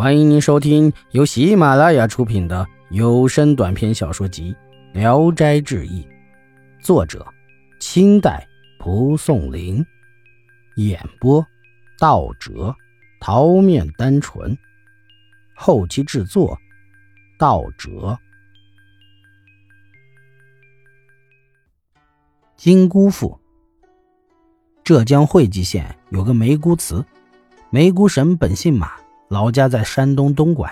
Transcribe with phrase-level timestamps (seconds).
[0.00, 4.56] 欢迎您收听由喜马拉雅出品的有声短篇小说集
[4.98, 6.02] 《聊斋志异》，
[6.82, 7.26] 作者：
[7.80, 8.48] 清代
[8.78, 9.84] 蒲松龄，
[10.76, 11.46] 演播：
[11.98, 12.74] 道哲、
[13.20, 14.56] 桃面单纯，
[15.54, 16.58] 后期制作：
[17.38, 18.18] 道哲。
[22.56, 23.38] 金姑父，
[24.82, 27.04] 浙江会稽县有个梅姑祠，
[27.68, 28.92] 梅姑神本姓马。
[29.30, 30.68] 老家在山东东莞，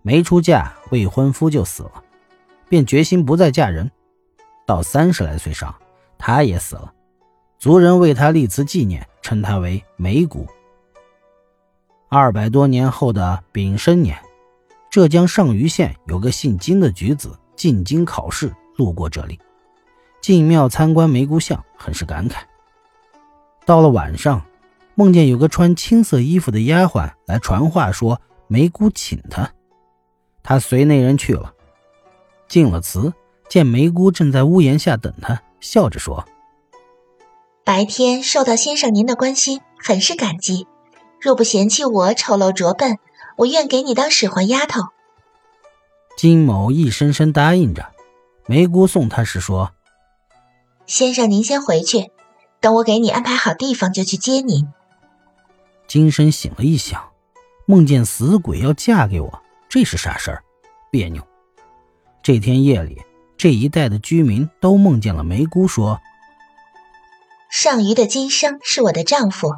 [0.00, 2.02] 没出嫁，未婚夫就死了，
[2.66, 3.90] 便决心不再嫁人。
[4.66, 5.74] 到三十来岁上，
[6.16, 6.90] 她也死了，
[7.58, 10.46] 族人为她立祠纪念，称她为梅姑。
[12.08, 14.18] 二百多年后的丙申年，
[14.88, 19.38] 浙江上虞县有个姓金的举子进京考试，路过这里，
[20.22, 22.36] 进庙参观梅姑像，很是感慨。
[23.66, 24.42] 到了晚上。
[24.98, 29.52] 梦见有个穿青色衣服的丫鬟来传话，说梅姑请他。
[30.42, 31.54] 他随那人去了，
[32.48, 33.12] 进了祠，
[33.48, 36.26] 见梅姑正在屋檐下等他，笑着说
[37.62, 40.66] ：“白天受到先生您的关心，很是感激。
[41.20, 42.98] 若不嫌弃我丑陋拙笨，
[43.36, 44.80] 我愿给你当使唤丫头。”
[46.18, 47.92] 金某一声声答应着。
[48.46, 49.70] 梅姑送他时说
[50.86, 52.10] ：“先生您先回去，
[52.60, 54.66] 等我给你安排好地方，就去接您。”
[55.88, 57.02] 金生醒了一想，
[57.64, 60.44] 梦见死鬼要嫁给我，这是啥事儿？
[60.90, 61.26] 别扭。
[62.22, 63.02] 这天夜里，
[63.38, 65.98] 这一带的居民都梦见了梅姑说
[67.50, 69.54] ：“上虞的金生是我的丈夫，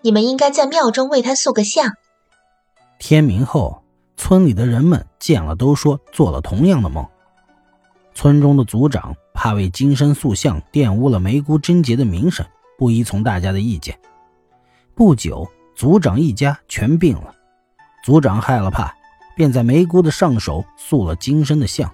[0.00, 1.92] 你们应该在庙中为他塑个像。”
[2.98, 3.84] 天明后，
[4.16, 7.06] 村里的人们见了都说做了同样的梦。
[8.14, 12.46] 村中的族长怕为金生塑像玷污了梅姑贞洁的名声，
[12.78, 13.98] 不依从大家的意见。
[14.94, 15.46] 不久。
[15.74, 17.34] 族长一家全病了，
[18.04, 18.94] 族长害了怕，
[19.36, 21.92] 便在梅姑的上手塑了金生的像。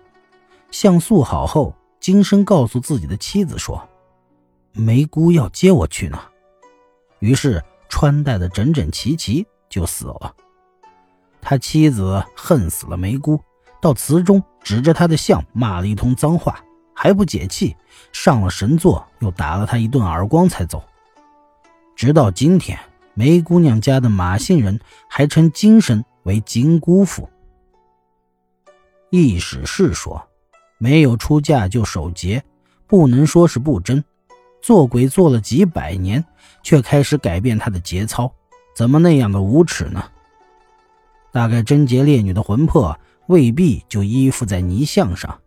[0.70, 3.88] 像塑好后，金生告诉自己的妻子说
[4.72, 6.20] ：“梅姑要接我去呢。”
[7.20, 10.34] 于是穿戴的整整齐齐，就死了。
[11.40, 13.40] 他妻子恨死了梅姑，
[13.80, 16.62] 到祠中指着他的像骂了一通脏话，
[16.94, 17.74] 还不解气，
[18.12, 20.84] 上了神座，又打了他一顿耳光才走。
[21.96, 22.78] 直到今天。
[23.20, 27.28] 梅姑娘家的马姓人还称金神为金姑父。
[29.10, 30.26] 易史是说，
[30.78, 32.42] 没有出嫁就守节，
[32.86, 34.02] 不能说是不贞。
[34.62, 36.24] 做鬼做了几百年，
[36.62, 38.32] 却开始改变他的节操，
[38.74, 40.02] 怎么那样的无耻呢？
[41.30, 45.38] 大概贞洁烈女的魂魄未必就依附在泥像上。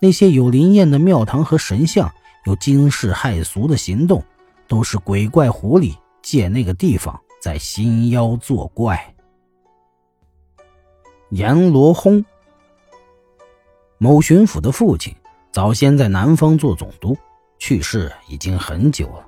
[0.00, 2.12] 那些有灵验的庙堂和神像，
[2.44, 4.24] 有惊世骇俗的行动，
[4.66, 5.94] 都是鬼怪狐狸。
[6.22, 9.14] 借那个地方在心妖作怪。
[11.30, 12.24] 阎罗轰。
[13.98, 15.14] 某巡抚的父亲
[15.50, 17.16] 早先在南方做总督，
[17.58, 19.26] 去世已经很久了。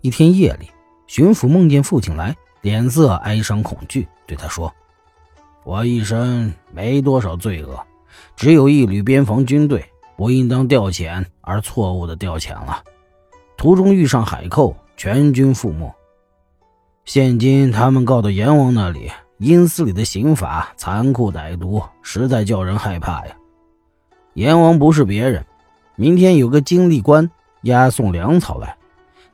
[0.00, 0.70] 一天夜里，
[1.06, 4.72] 巡抚梦见父亲来，脸色哀伤恐惧，对他说
[5.62, 7.78] ：“我一生没多少罪恶，
[8.34, 9.84] 只有一旅边防军队
[10.16, 12.82] 不应当调遣而错误的调遣了，
[13.58, 15.92] 途中遇上海寇。”全军覆没。
[17.04, 23.36] 现今他们告到阎王那里，阴司里的刑法残酷歹毒，实在叫人害怕呀。
[24.34, 25.44] 阎王不是别人，
[25.94, 27.30] 明天有个经历官
[27.62, 28.76] 押送粮草来，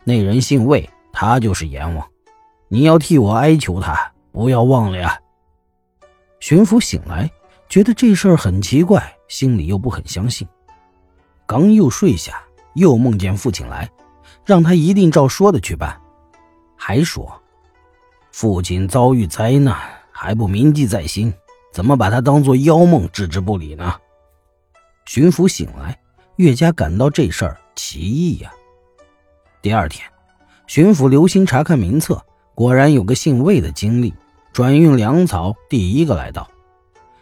[0.04, 2.06] 那人姓魏，他就是阎王。
[2.68, 5.18] 你要替我哀求他，不要忘了呀。
[6.40, 7.30] 巡抚醒来，
[7.68, 10.46] 觉得这事儿很奇怪，心里又不很相信。
[11.46, 12.42] 刚又睡下，
[12.74, 13.88] 又梦见父亲来。
[14.44, 16.00] 让他一定照说的去办，
[16.76, 17.40] 还说
[18.30, 19.76] 父亲遭遇灾难
[20.10, 21.32] 还不铭记在心，
[21.72, 23.94] 怎么把他当做妖梦置之不理呢？
[25.04, 25.98] 巡抚醒来，
[26.36, 28.52] 越加感到这事儿奇异呀。
[29.60, 30.08] 第二天，
[30.66, 34.12] 巡抚留心查看名册，果然有个姓魏的经历，
[34.52, 36.48] 转运粮草第一个来到。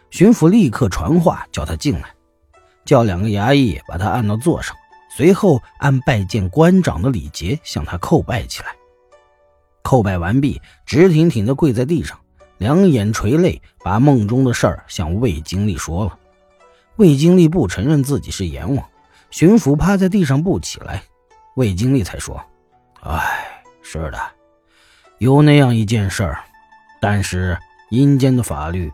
[0.09, 2.09] 巡抚立刻传话叫他进来，
[2.83, 4.75] 叫两个衙役把他按到座上。
[5.13, 8.67] 随后按拜见官长的礼节向他叩拜起来。
[9.83, 12.17] 叩拜完毕，直挺挺地跪在地上，
[12.57, 16.17] 两眼垂泪，把梦中的事儿向魏经历说了。
[16.95, 18.85] 魏经历不承认自己是阎王，
[19.31, 21.03] 巡抚趴在地上不起来。
[21.55, 22.41] 魏经历才说
[23.03, 24.19] ：“哎，是的，
[25.17, 26.39] 有那样一件事儿，
[27.01, 27.57] 但是
[27.89, 28.89] 阴间的法律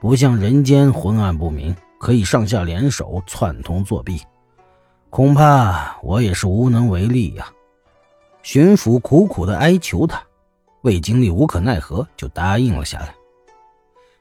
[0.00, 4.20] 不像人间昏暗不明，可以上下联手串通作弊。”
[5.12, 7.52] 恐怕我也是无能为力呀。
[8.42, 10.22] 巡抚苦苦的哀求他，
[10.84, 13.14] 魏经理无可奈何，就答应了下来。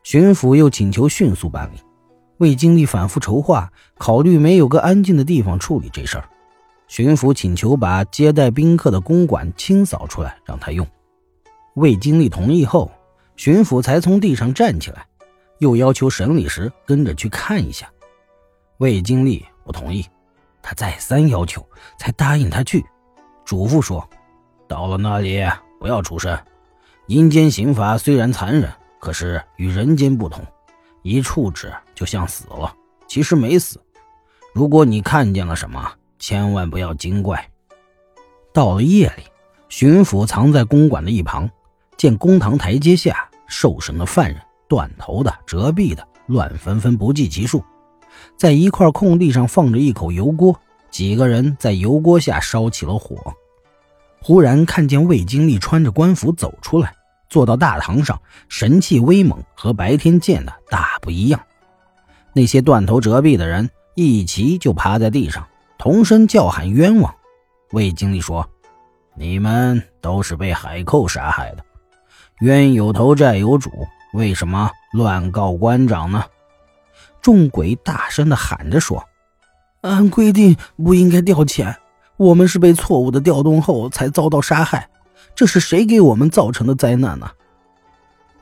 [0.03, 1.77] 巡抚又请求迅速办理。
[2.39, 6.27] 魏经历反复筹划，考虑没有个安静的地方处理这事儿。
[6.89, 10.85] 巡抚请求把接待宾客的公馆清扫出来，让他用。
[11.75, 12.91] 魏经历同意后，
[13.37, 15.05] 巡抚才从地上站起来，
[15.59, 17.89] 又要求审理时跟着去看一下。
[18.79, 20.05] 魏经历不同意，
[20.61, 21.67] 他再三要求，
[21.97, 22.85] 才答应他去，
[23.45, 24.07] 嘱咐说
[24.67, 25.43] ：“到了那里
[25.79, 26.37] 不要出声。
[27.07, 30.45] 阴间刑罚虽然残忍，可是与人间不同。”
[31.03, 32.71] 一处置就像死了，
[33.07, 33.81] 其实没死。
[34.53, 37.49] 如果你看见了什么，千万不要惊怪。
[38.53, 39.23] 到了夜里，
[39.67, 41.49] 巡抚藏在公馆的一旁，
[41.97, 47.63] 见公堂台阶下受审的犯人，断头的、折臂的，乱纷纷不计其数。
[48.37, 50.59] 在一块空地上放着一口油锅，
[50.89, 53.17] 几个人在油锅下烧起了火。
[54.21, 56.93] 忽然看见魏经理穿着官服走出来。
[57.29, 61.39] 坐到大堂上，神气威猛，和白天见的大不一样。
[62.33, 65.47] 那些断头折臂的人一齐就趴在地上，
[65.77, 67.15] 同声叫喊冤枉。
[67.71, 68.45] 魏经理说
[69.15, 71.63] ：“你们都是被海寇杀害的，
[72.41, 73.71] 冤有头债有主，
[74.11, 76.25] 为什么乱告官长呢？”
[77.21, 79.03] 众鬼大声的喊着说
[79.81, 81.75] ：“按规定不应该调遣，
[82.17, 84.89] 我们是被错误的调动后才遭到杀害。”
[85.33, 87.29] 这是谁给我们造成的灾难呢？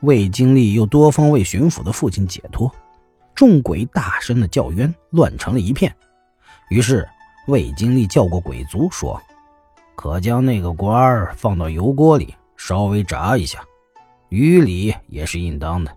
[0.00, 2.70] 魏经历又多方为巡抚的父亲解脱，
[3.34, 5.94] 众鬼大声的叫冤，乱成了一片。
[6.68, 7.08] 于是
[7.46, 9.20] 魏经历叫过鬼族，说
[9.94, 13.60] ：“可将那个官儿放到油锅里，稍微炸一下，
[14.30, 15.96] 于理也是应当的。”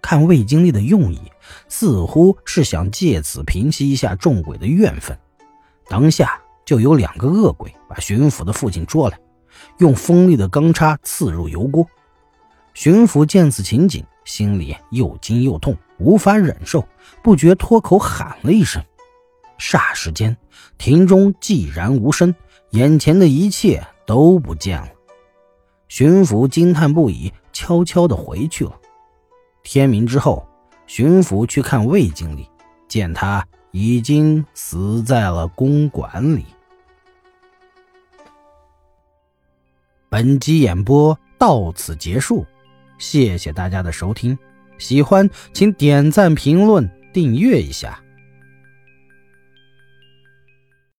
[0.00, 1.20] 看魏经历的用意，
[1.68, 5.18] 似乎是想借此平息一下众鬼的怨愤。
[5.88, 9.18] 当下就有两个恶鬼把巡抚的父亲捉来。
[9.78, 11.84] 用锋利的钢叉刺入油锅，
[12.74, 16.86] 巡抚见此情景，心里又惊又痛，无法忍受，
[17.24, 18.80] 不觉脱口喊了一声。
[19.58, 20.36] 霎时间，
[20.76, 22.32] 庭中寂然无声，
[22.70, 24.88] 眼前的一切都不见了。
[25.88, 28.78] 巡抚惊叹不已，悄悄地回去了。
[29.70, 30.48] 天明之后，
[30.86, 32.48] 巡抚去看魏经理，
[32.88, 36.46] 见他已经死在了公馆里。
[40.08, 42.46] 本集演播到此结束，
[42.96, 44.38] 谢谢大家的收听。
[44.78, 48.02] 喜欢请点赞、评论、订阅一下。